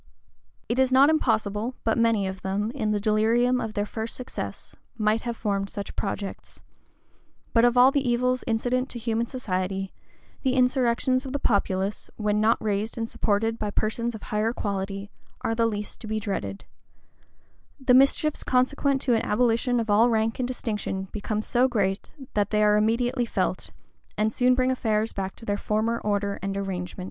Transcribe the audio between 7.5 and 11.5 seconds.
but of all the evils incident to human society, the insurrections of the